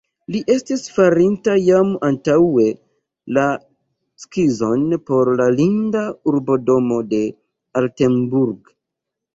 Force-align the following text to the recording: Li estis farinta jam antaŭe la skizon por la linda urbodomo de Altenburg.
Li 0.35 0.39
estis 0.51 0.85
farinta 0.93 1.53
jam 1.63 1.91
antaŭe 2.07 2.65
la 3.39 3.45
skizon 4.25 4.89
por 5.11 5.33
la 5.43 5.51
linda 5.61 6.05
urbodomo 6.35 7.03
de 7.15 7.23
Altenburg. 7.85 8.77